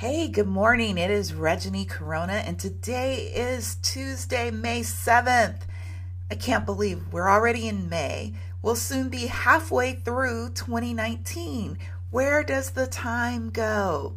[0.00, 0.96] Hey, good morning.
[0.96, 5.58] It is Reggie Corona, and today is Tuesday, May 7th.
[6.30, 8.32] I can't believe we're already in May.
[8.62, 11.76] We'll soon be halfway through 2019.
[12.10, 14.16] Where does the time go?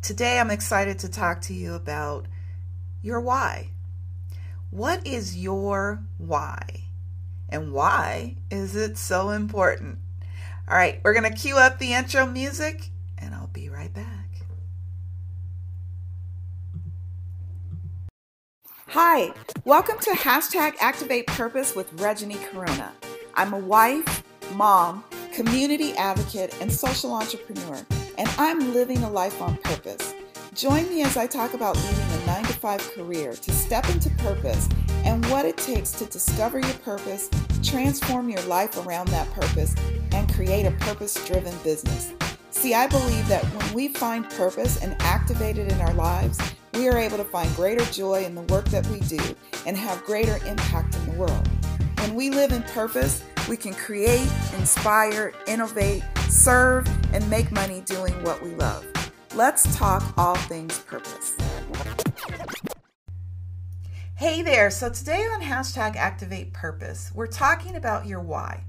[0.00, 2.24] Today, I'm excited to talk to you about
[3.02, 3.72] your why.
[4.70, 6.84] What is your why?
[7.50, 9.98] And why is it so important?
[10.66, 12.88] All right, we're going to cue up the intro music,
[13.18, 14.19] and I'll be right back.
[18.92, 19.32] Hi,
[19.64, 22.92] welcome to hashtag Activate Purpose with Reggie Corona.
[23.34, 27.86] I'm a wife, mom, community advocate, and social entrepreneur,
[28.18, 30.12] and I'm living a life on purpose.
[30.54, 34.10] Join me as I talk about leading a 9 to 5 career to step into
[34.16, 34.68] purpose
[35.04, 37.30] and what it takes to discover your purpose,
[37.62, 39.72] transform your life around that purpose,
[40.10, 42.12] and create a purpose driven business.
[42.50, 46.40] See, I believe that when we find purpose and activate it in our lives,
[46.74, 49.20] we are able to find greater joy in the work that we do
[49.66, 51.48] and have greater impact in the world.
[51.98, 58.14] When we live in purpose, we can create, inspire, innovate, serve, and make money doing
[58.22, 58.86] what we love.
[59.34, 61.36] Let's talk all things purpose.
[64.16, 64.70] Hey there.
[64.70, 68.64] So, today on hashtag Activate Purpose, we're talking about your why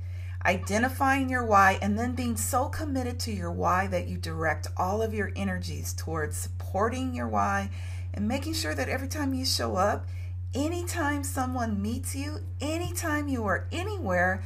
[0.45, 5.01] identifying your why, and then being so committed to your why that you direct all
[5.01, 7.69] of your energies towards supporting your why
[8.13, 10.07] and making sure that every time you show up,
[10.53, 14.43] anytime someone meets you, anytime you are anywhere,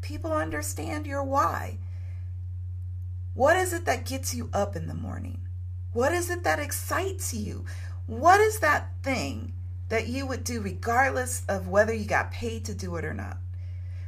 [0.00, 1.78] people understand your why.
[3.34, 5.40] What is it that gets you up in the morning?
[5.92, 7.64] What is it that excites you?
[8.06, 9.52] What is that thing
[9.88, 13.38] that you would do regardless of whether you got paid to do it or not?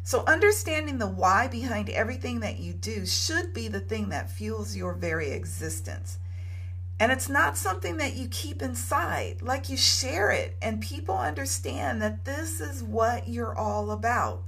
[0.06, 4.76] So, understanding the why behind everything that you do should be the thing that fuels
[4.76, 6.18] your very existence.
[7.00, 12.00] And it's not something that you keep inside, like you share it, and people understand
[12.02, 14.45] that this is what you're all about.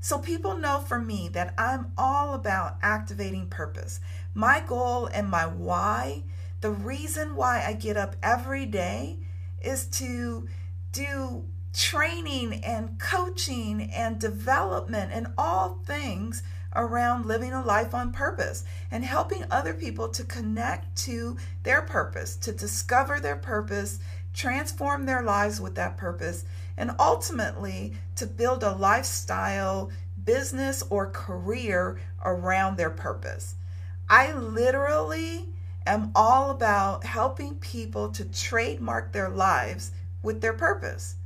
[0.00, 4.00] So, people know for me that I'm all about activating purpose.
[4.34, 6.24] My goal and my why,
[6.62, 9.18] the reason why I get up every day
[9.62, 10.48] is to
[10.90, 16.42] do training and coaching and development and all things
[16.74, 22.36] around living a life on purpose and helping other people to connect to their purpose,
[22.36, 23.98] to discover their purpose,
[24.32, 26.44] transform their lives with that purpose,
[26.76, 29.90] and ultimately to build a lifestyle,
[30.24, 33.56] business, or career around their purpose.
[34.08, 35.48] I literally
[35.86, 39.92] am all about helping people to trademark their lives
[40.22, 41.16] with their purpose.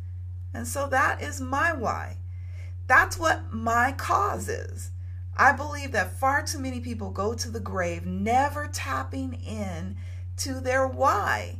[0.54, 2.18] And so that is my why.
[2.86, 4.90] That's what my cause is.
[5.36, 9.96] I believe that far too many people go to the grave never tapping in
[10.38, 11.58] to their why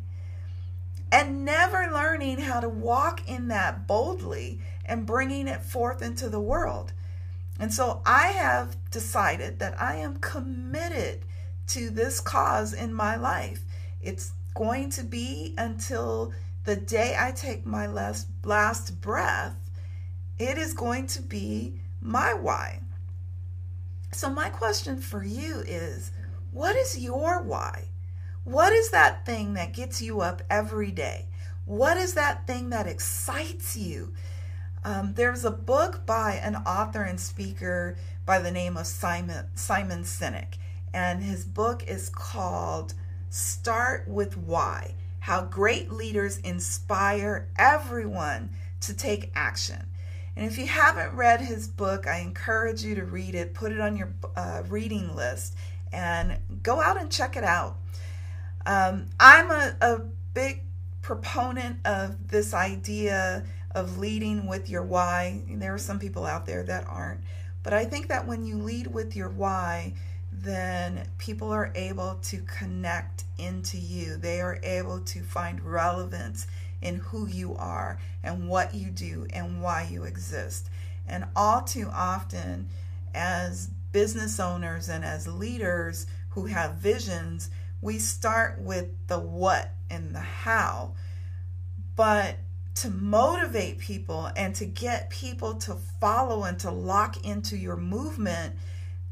[1.10, 6.41] and never learning how to walk in that boldly and bringing it forth into the
[6.41, 6.93] world.
[7.59, 11.25] And so I have decided that I am committed
[11.69, 13.62] to this cause in my life.
[14.03, 16.32] It's going to be until
[16.64, 19.56] the day I take my last, last breath,
[20.38, 22.80] it is going to be my why.
[24.12, 26.10] So, my question for you is
[26.52, 27.88] what is your why?
[28.44, 31.26] What is that thing that gets you up every day?
[31.66, 34.14] What is that thing that excites you?
[34.84, 37.96] Um, there's a book by an author and speaker
[38.26, 40.56] by the name of Simon Simon Sinek,
[40.92, 42.94] and his book is called
[43.31, 44.94] Start with Why
[45.25, 49.83] how great leaders inspire everyone to take action.
[50.37, 53.81] And if you haven't read his book, I encourage you to read it, put it
[53.81, 55.55] on your uh, reading list,
[55.91, 57.79] and go out and check it out.
[58.67, 60.01] Um, I'm a, a
[60.35, 60.61] big
[61.01, 65.41] proponent of this idea of leading with your why.
[65.49, 67.21] There are some people out there that aren't.
[67.62, 69.95] But I think that when you lead with your why,
[70.44, 74.17] then people are able to connect into you.
[74.17, 76.46] They are able to find relevance
[76.81, 80.69] in who you are and what you do and why you exist.
[81.08, 82.69] And all too often,
[83.14, 87.50] as business owners and as leaders who have visions,
[87.81, 90.94] we start with the what and the how.
[91.96, 92.37] But
[92.76, 98.56] to motivate people and to get people to follow and to lock into your movement,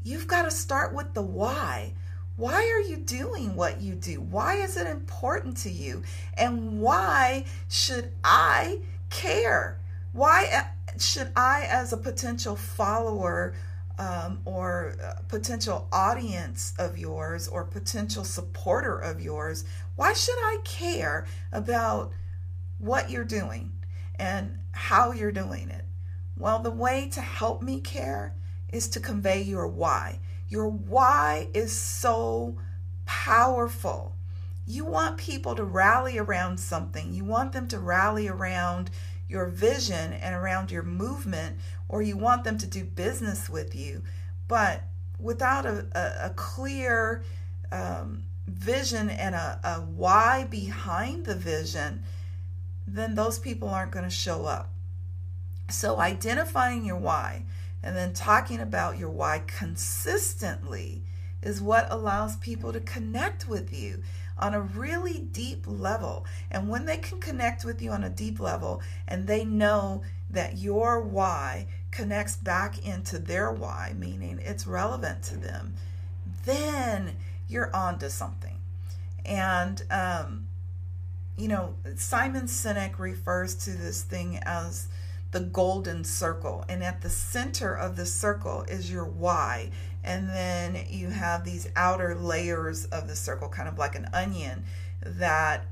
[0.03, 1.93] you've got to start with the why.
[2.35, 4.19] Why are you doing what you do?
[4.19, 6.03] Why is it important to you?
[6.35, 8.79] And why should I
[9.09, 9.79] care?
[10.13, 13.53] Why uh, should I, as a potential follower
[13.99, 14.95] um, or
[15.27, 19.65] potential audience of yours or potential supporter of yours,
[19.95, 22.11] why should I care about
[22.79, 23.71] what you're doing
[24.15, 25.85] and how you're doing it?
[26.35, 28.33] Well, the way to help me care
[28.73, 30.19] is to convey your why.
[30.49, 32.57] Your why is so
[33.05, 34.15] powerful.
[34.65, 37.13] You want people to rally around something.
[37.13, 38.89] You want them to rally around
[39.29, 44.03] your vision and around your movement, or you want them to do business with you.
[44.47, 44.83] But
[45.19, 47.23] without a, a, a clear
[47.71, 52.03] um, vision and a, a why behind the vision,
[52.87, 54.71] then those people aren't going to show up.
[55.69, 57.45] So, identifying your why
[57.83, 61.01] and then talking about your why consistently
[61.41, 64.01] is what allows people to connect with you
[64.39, 66.25] on a really deep level.
[66.49, 70.57] And when they can connect with you on a deep level and they know that
[70.57, 75.75] your why connects back into their why, meaning it's relevant to them,
[76.45, 78.57] then you're on to something.
[79.25, 80.47] And, um,
[81.37, 84.87] you know, Simon Sinek refers to this thing as
[85.33, 86.63] the golden circle.
[86.69, 89.71] And at the center of the circle is your why
[90.03, 94.65] and then you have these outer layers of the circle, kind of like an onion,
[95.01, 95.65] that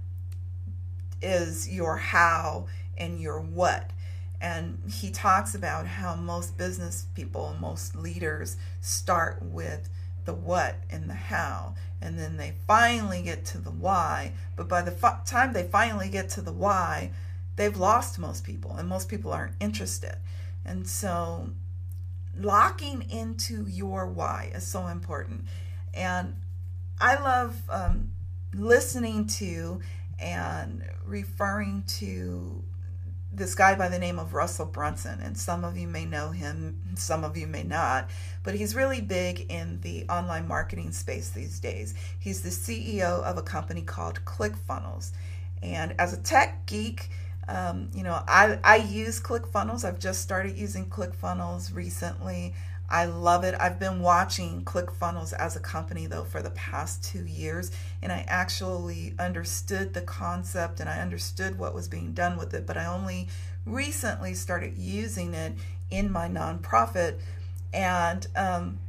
[1.22, 2.68] is your how
[2.98, 3.92] and your what.
[4.40, 9.90] And he talks about how most business people most leaders start with
[10.26, 14.34] the what and the how, and then they finally get to the why.
[14.56, 17.12] But by the f- time they finally get to the why,
[17.56, 20.16] they've lost most people, and most people aren't interested.
[20.66, 21.50] And so
[22.40, 25.46] locking into your why is so important.
[25.94, 26.36] And
[27.00, 28.12] I love um,
[28.54, 29.82] listening to
[30.20, 32.64] and referring to
[33.34, 35.20] this guy by the name of Russell Brunson.
[35.22, 38.10] And some of you may know him, some of you may not,
[38.44, 41.96] but he's really big in the online marketing space these days.
[42.20, 45.12] He's the CEO of a company called ClickFunnels.
[45.64, 47.10] And as a tech geek,
[47.52, 49.84] um, you know, I, I use ClickFunnels.
[49.84, 52.54] I've just started using ClickFunnels recently.
[52.90, 53.56] I love it.
[53.60, 57.72] I've been watching ClickFunnels as a company though for the past two years,
[58.02, 62.66] and I actually understood the concept and I understood what was being done with it,
[62.66, 63.28] but I only
[63.66, 65.54] recently started using it
[65.90, 67.20] in my nonprofit.
[67.74, 68.80] And um,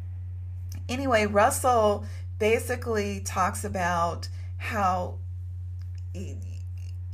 [0.88, 2.04] anyway, Russell
[2.38, 5.18] basically talks about how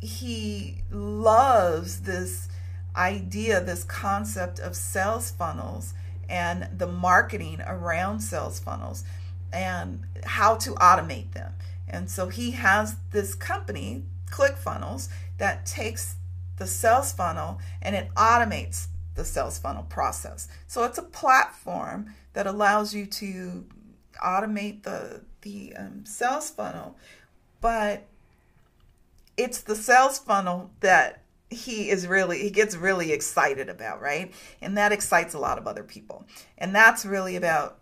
[0.01, 2.49] he loves this
[2.97, 5.95] idea, this concept of sales funnels
[6.29, 9.05] and the marketing around sales funnels
[9.53, 11.55] and how to automate them.
[11.89, 15.09] And so he has this company, ClickFunnels,
[15.39, 16.17] that takes
[16.57, 20.49] the sales funnel and it automates the sales funnel process.
[20.67, 23.67] So it's a platform that allows you to
[24.23, 26.97] automate the the um, sales funnel,
[27.61, 28.07] but
[29.39, 34.35] it's the sales funnel that he is really he gets really excited about right?
[34.61, 36.27] And that excites a lot of other people.
[36.59, 37.79] And that's really about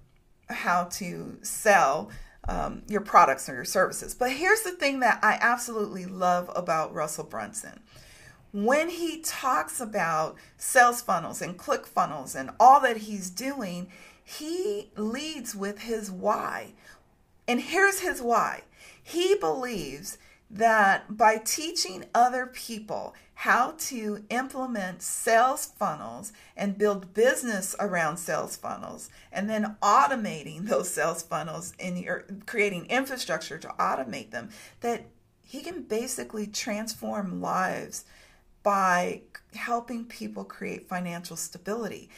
[0.49, 2.11] how to sell
[2.49, 4.15] um, your products or your services.
[4.15, 7.81] But here's the thing that i absolutely love about russell brunson.
[8.53, 13.89] When he talks about sales funnels and click funnels and all that he's doing
[14.29, 16.73] he leads with his why.
[17.47, 18.63] And here's his why.
[19.01, 20.19] He believes
[20.51, 28.57] that by teaching other people how to implement sales funnels and build business around sales
[28.57, 34.49] funnels and then automating those sales funnels and your creating infrastructure to automate them
[34.81, 35.05] that
[35.43, 38.05] he can basically transform lives
[38.63, 39.23] by
[39.55, 42.09] helping people create financial stability.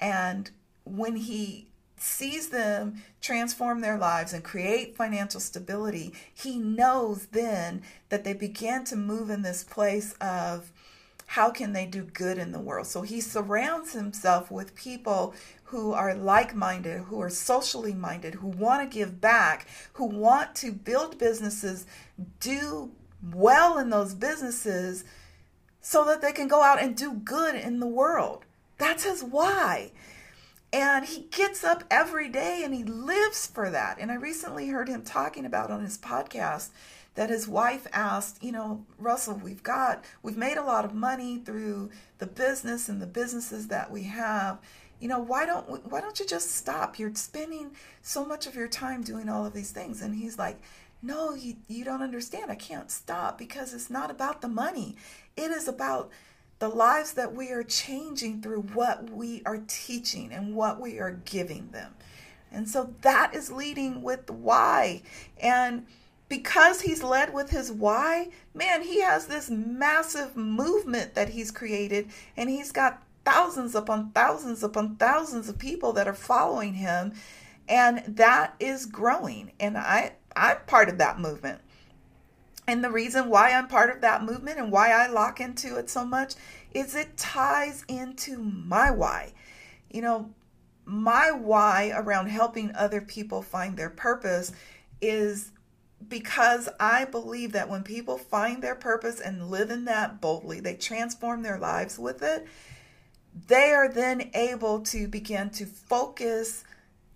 [0.00, 0.50] And
[0.84, 8.24] when he sees them transform their lives and create financial stability, he knows then that
[8.24, 10.72] they begin to move in this place of
[11.26, 12.86] how can they do good in the world.
[12.86, 18.48] So he surrounds himself with people who are like minded, who are socially minded, who
[18.48, 21.84] want to give back, who want to build businesses,
[22.40, 22.90] do
[23.34, 25.04] well in those businesses
[25.82, 28.46] so that they can go out and do good in the world.
[28.78, 29.92] That's his why.
[30.72, 33.98] And he gets up every day and he lives for that.
[33.98, 36.70] And I recently heard him talking about on his podcast
[37.14, 41.38] that his wife asked, you know, Russell, we've got, we've made a lot of money
[41.38, 44.58] through the business and the businesses that we have.
[45.00, 46.98] You know, why don't we, why don't you just stop?
[46.98, 47.70] You're spending
[48.02, 50.02] so much of your time doing all of these things.
[50.02, 50.60] And he's like,
[51.00, 52.50] no, you, you don't understand.
[52.50, 54.96] I can't stop because it's not about the money.
[55.36, 56.10] It is about
[56.58, 61.20] the lives that we are changing through what we are teaching and what we are
[61.24, 61.94] giving them.
[62.50, 65.02] And so that is leading with the why.
[65.40, 65.86] And
[66.28, 72.08] because he's led with his why, man, he has this massive movement that he's created,
[72.36, 77.12] and he's got thousands upon thousands upon thousands of people that are following him,
[77.68, 79.52] and that is growing.
[79.60, 81.60] And I, I'm part of that movement.
[82.68, 85.88] And the reason why I'm part of that movement and why I lock into it
[85.88, 86.34] so much
[86.74, 89.32] is it ties into my why.
[89.90, 90.34] You know,
[90.84, 94.52] my why around helping other people find their purpose
[95.00, 95.50] is
[96.06, 100.74] because I believe that when people find their purpose and live in that boldly, they
[100.74, 102.46] transform their lives with it,
[103.46, 106.64] they are then able to begin to focus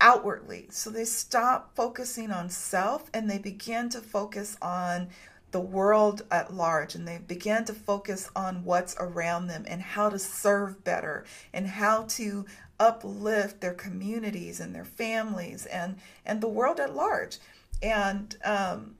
[0.01, 0.65] outwardly.
[0.71, 5.09] So they stop focusing on self and they begin to focus on
[5.53, 10.09] the world at large and they begin to focus on what's around them and how
[10.09, 12.45] to serve better and how to
[12.79, 15.95] uplift their communities and their families and
[16.25, 17.37] and the world at large
[17.81, 18.95] and um,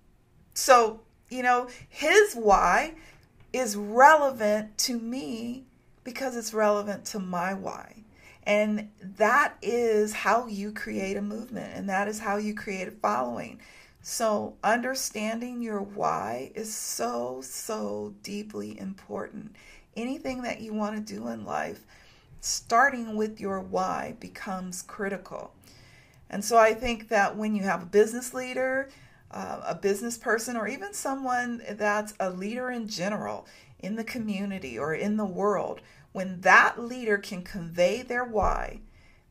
[0.54, 2.94] so, you know, his why
[3.54, 5.64] is relevant to me
[6.04, 8.04] because it's relevant to my why.
[8.46, 12.92] And that is how you create a movement, and that is how you create a
[12.92, 13.62] following.
[14.06, 19.56] So, understanding your why is so, so deeply important.
[19.96, 21.86] Anything that you want to do in life,
[22.42, 25.54] starting with your why becomes critical.
[26.30, 28.90] And so I think that when you have a business leader,
[29.32, 33.48] uh, a business person, or even someone that's a leader in general
[33.80, 35.80] in the community or in the world,
[36.12, 38.82] when that leader can convey their why,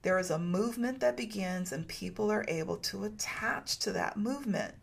[0.03, 4.75] there is a movement that begins and people are able to attach to that movement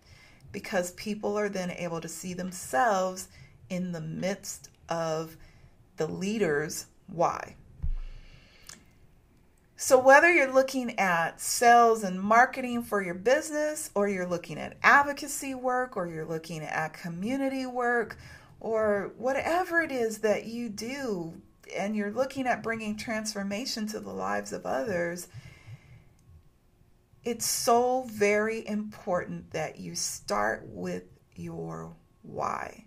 [0.52, 3.28] because people are then able to see themselves
[3.70, 5.36] in the midst of
[5.98, 7.56] the leader's why.
[9.82, 14.76] So, whether you're looking at sales and marketing for your business, or you're looking at
[14.84, 18.18] advocacy work, or you're looking at community work,
[18.60, 21.42] or whatever it is that you do,
[21.76, 25.28] and you're looking at bringing transformation to the lives of others,
[27.24, 31.04] it's so very important that you start with
[31.36, 32.86] your why.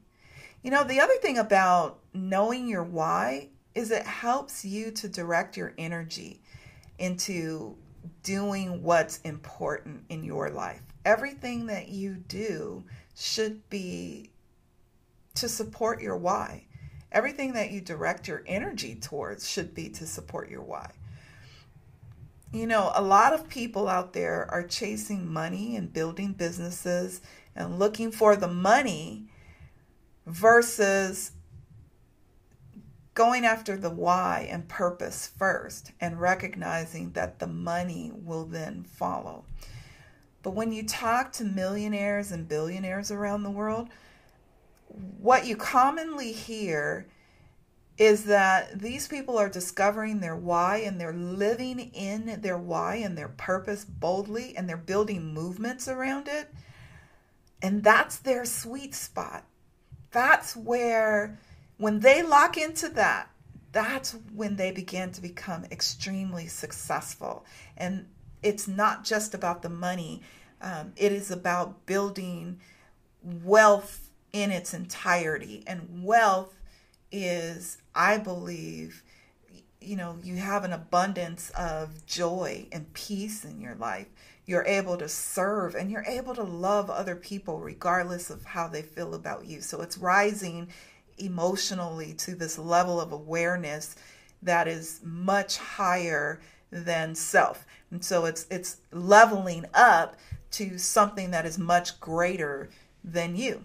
[0.63, 5.57] You know, the other thing about knowing your why is it helps you to direct
[5.57, 6.41] your energy
[6.99, 7.77] into
[8.23, 10.83] doing what's important in your life.
[11.05, 12.85] Everything that you do
[13.17, 14.31] should be
[15.35, 16.67] to support your why.
[17.13, 20.91] Everything that you direct your energy towards should be to support your why.
[22.53, 27.21] You know, a lot of people out there are chasing money and building businesses
[27.55, 29.27] and looking for the money
[30.27, 31.33] versus
[33.15, 39.45] going after the why and purpose first and recognizing that the money will then follow.
[40.43, 43.89] But when you talk to millionaires and billionaires around the world,
[45.19, 47.07] what you commonly hear
[47.99, 53.17] is that these people are discovering their why and they're living in their why and
[53.17, 56.53] their purpose boldly and they're building movements around it.
[57.61, 59.45] And that's their sweet spot.
[60.11, 61.39] That's where
[61.77, 63.31] when they lock into that,
[63.73, 67.45] that's when they begin to become extremely successful.
[67.77, 68.07] And
[68.43, 70.23] it's not just about the money,
[70.61, 72.61] um, it is about building
[73.23, 75.63] wealth in its entirety.
[75.67, 76.55] And wealth
[77.11, 79.03] is, I believe,
[79.81, 84.07] you know, you have an abundance of joy and peace in your life.
[84.47, 88.83] You're able to serve and you're able to love other people regardless of how they
[88.83, 89.61] feel about you.
[89.61, 90.69] So it's rising
[91.19, 93.97] emotionally to this level of awareness
[94.43, 97.67] that is much higher than self.
[97.91, 100.17] And so it's it's leveling up
[100.53, 102.71] to something that is much greater
[103.05, 103.65] than you.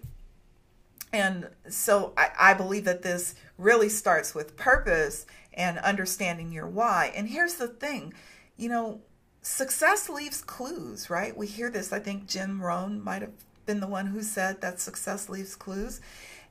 [1.12, 7.12] And so I, I believe that this really starts with purpose and understanding your why.
[7.16, 8.14] And here's the thing,
[8.56, 9.00] you know,
[9.42, 11.36] success leaves clues, right?
[11.36, 11.92] We hear this.
[11.92, 13.32] I think Jim Rohn might have
[13.66, 16.00] been the one who said that success leaves clues.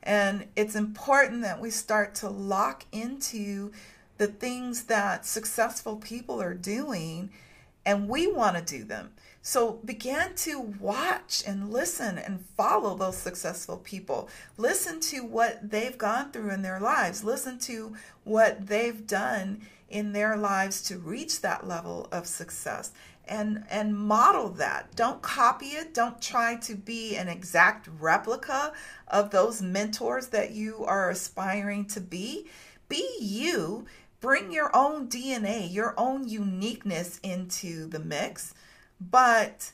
[0.04, 3.72] And it's important that we start to lock into
[4.18, 7.30] the things that successful people are doing
[7.86, 9.12] and we want to do them.
[9.42, 14.30] So begin to watch and listen and follow those successful people.
[14.58, 17.24] Listen to what they've gone through in their lives.
[17.24, 22.92] Listen to what they've done in their lives to reach that level of success
[23.26, 28.72] and and model that don't copy it don't try to be an exact replica
[29.08, 32.46] of those mentors that you are aspiring to be
[32.90, 33.86] be you,
[34.22, 38.54] bring your own DNA, your own uniqueness into the mix.
[39.00, 39.72] But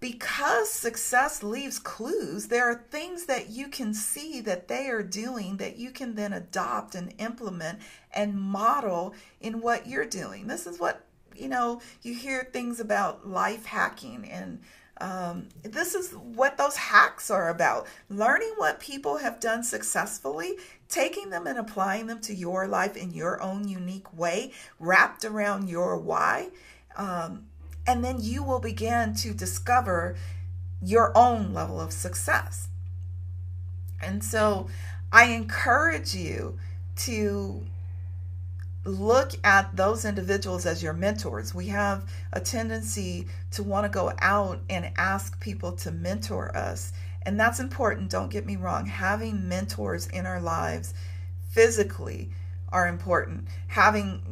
[0.00, 5.56] because success leaves clues, there are things that you can see that they are doing
[5.56, 7.78] that you can then adopt and implement
[8.14, 10.46] and model in what you're doing.
[10.46, 11.04] This is what,
[11.34, 14.60] you know, you hear things about life hacking and
[14.98, 20.56] um, this is what those hacks are about learning what people have done successfully,
[20.88, 25.68] taking them and applying them to your life in your own unique way, wrapped around
[25.68, 26.48] your why.
[26.96, 27.44] Um,
[27.86, 30.16] and then you will begin to discover
[30.82, 32.68] your own level of success.
[34.02, 34.68] And so
[35.12, 36.58] I encourage you
[36.96, 37.64] to
[38.84, 41.54] look at those individuals as your mentors.
[41.54, 46.92] We have a tendency to want to go out and ask people to mentor us.
[47.22, 48.86] And that's important, don't get me wrong.
[48.86, 50.94] Having mentors in our lives
[51.50, 52.30] physically
[52.70, 53.48] are important.
[53.68, 54.22] Having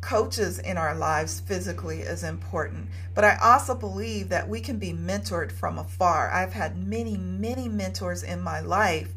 [0.00, 2.88] coaches in our lives physically is important.
[3.14, 6.30] But I also believe that we can be mentored from afar.
[6.30, 9.12] I've had many, many mentors in my life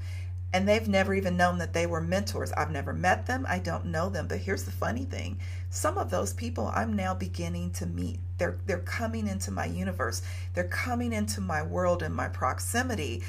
[0.53, 2.51] and they've never even known that they were mentors.
[2.51, 5.39] I've never met them, I don't know them, but here's the funny thing.
[5.71, 8.19] Some of those people I'm now beginning to meet.
[8.37, 10.21] They're they're coming into my universe.
[10.53, 13.23] They're coming into my world and my proximity.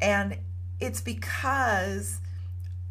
[0.00, 0.38] And
[0.80, 2.18] it's because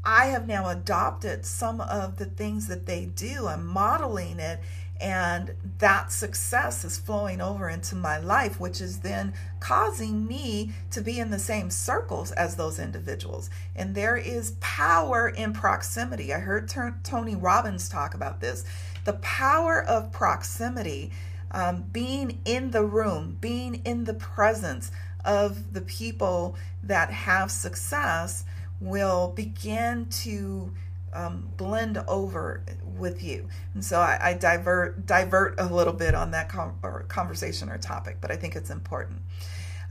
[0.05, 3.47] I have now adopted some of the things that they do.
[3.47, 4.59] I'm modeling it
[5.01, 11.01] and that success is flowing over into my life, which is then causing me to
[11.01, 13.49] be in the same circles as those individuals.
[13.75, 16.33] And there is power in proximity.
[16.33, 18.63] I heard T- Tony Robbins talk about this
[19.03, 21.11] the power of proximity,
[21.51, 24.91] um, being in the room, being in the presence
[25.23, 28.45] of the people that have success
[28.79, 30.71] will begin to
[31.13, 32.63] um, blend over
[32.97, 33.47] with you.
[33.73, 37.77] And so I, I, divert divert a little bit on that com- or conversation or
[37.77, 39.21] topic, but I think it's important.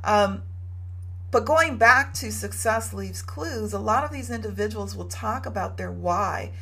[0.04, 0.42] Um,
[1.30, 5.78] but going back to success leaves clues, a lot of these individuals will talk about
[5.78, 6.52] their why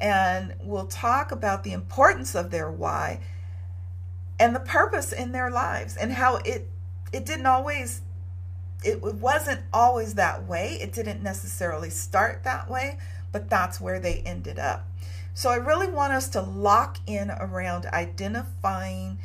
[0.00, 3.20] and will talk about the importance of their why
[4.38, 6.68] and the purpose in their lives and how it
[7.12, 8.02] it didn't always
[8.84, 10.78] it wasn't always that way.
[10.80, 12.98] It didn't necessarily start that way,
[13.32, 14.86] but that's where they ended up.
[15.34, 19.18] So I really want us to lock in around identifying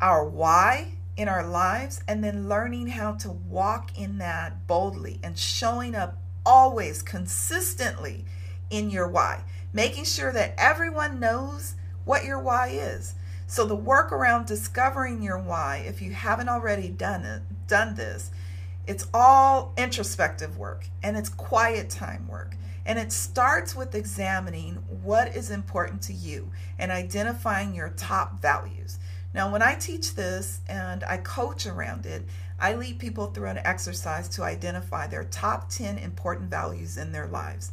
[0.00, 5.38] our why in our lives and then learning how to walk in that boldly and
[5.38, 8.24] showing up always consistently
[8.70, 13.14] in your why, making sure that everyone knows what your why is.
[13.46, 18.30] So the work around discovering your why, if you haven't already done it, done this,
[18.86, 22.56] it's all introspective work and it's quiet time work.
[22.86, 28.98] And it starts with examining what is important to you and identifying your top values.
[29.32, 32.22] Now, when I teach this and I coach around it,
[32.60, 37.26] I lead people through an exercise to identify their top 10 important values in their
[37.26, 37.72] lives.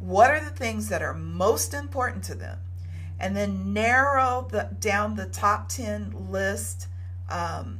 [0.00, 2.58] What are the things that are most important to them?
[3.22, 6.88] And then narrow the, down the top 10 list
[7.30, 7.78] um,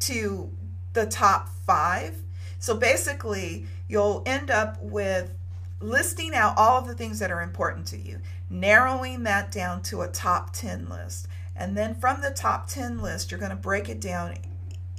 [0.00, 0.50] to
[0.92, 2.16] the top five.
[2.58, 5.34] So basically, you'll end up with
[5.80, 10.02] listing out all of the things that are important to you, narrowing that down to
[10.02, 11.28] a top 10 list.
[11.54, 14.36] And then from the top 10 list, you're going to break it down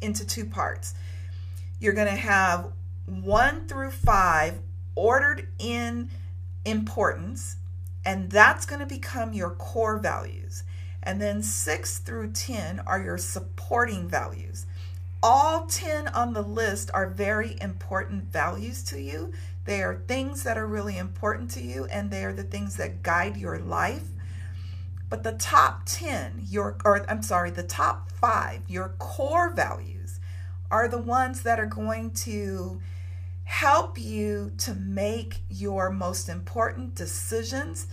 [0.01, 0.93] into two parts.
[1.79, 2.71] You're going to have
[3.05, 4.59] one through five
[4.95, 6.09] ordered in
[6.65, 7.57] importance,
[8.05, 10.63] and that's going to become your core values.
[11.01, 14.65] And then six through 10 are your supporting values
[15.23, 19.31] all 10 on the list are very important values to you.
[19.63, 23.01] They are things that are really important to you, and they are the things that
[23.03, 24.09] guide your life.
[25.09, 30.19] But the top 10, your or I'm sorry, the top 5, your core values
[30.69, 32.81] are the ones that are going to
[33.43, 37.87] help you to make your most important decisions.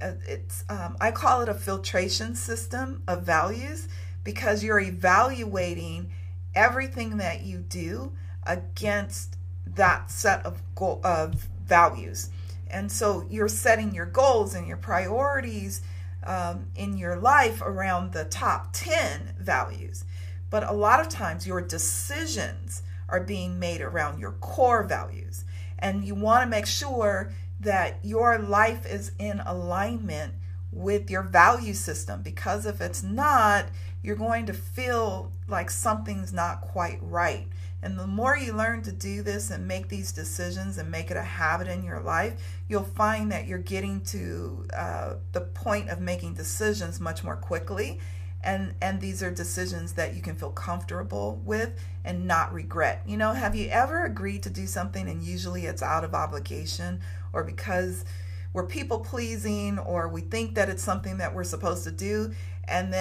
[0.00, 3.88] Uh, it's um, I call it a filtration system of values
[4.24, 6.10] because you're evaluating
[6.54, 8.12] everything that you do
[8.44, 12.30] against that set of goal, of values.
[12.68, 15.82] And so you're setting your goals and your priorities
[16.24, 20.04] um, in your life around the top 10 values.
[20.50, 25.44] But a lot of times your decisions are being made around your core values.
[25.78, 30.34] And you want to make sure that your life is in alignment
[30.72, 33.66] with your value system because if it's not,
[34.02, 37.48] you're going to feel like something's not quite right.
[37.82, 41.16] And the more you learn to do this and make these decisions and make it
[41.16, 42.34] a habit in your life,
[42.68, 48.00] you'll find that you're getting to uh, the point of making decisions much more quickly.
[48.46, 53.02] And, and these are decisions that you can feel comfortable with and not regret.
[53.04, 57.00] You know, have you ever agreed to do something and usually it's out of obligation
[57.32, 58.04] or because
[58.52, 62.32] we're people pleasing or we think that it's something that we're supposed to do
[62.68, 62.94] and then